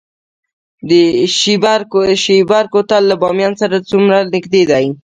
[1.37, 1.79] شیبر
[2.73, 4.85] کوتل له بامیان سره څومره نږدې دی؟